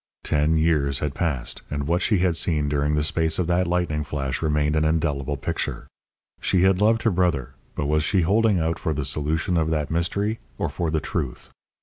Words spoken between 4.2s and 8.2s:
remained an indelible picture. She had loved her brother, but was